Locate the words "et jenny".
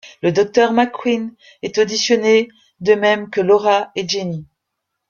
3.95-4.47